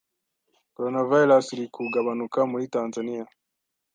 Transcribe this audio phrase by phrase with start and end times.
[0.75, 3.25] Coronavirus iri kugabanuka muri Tanzania?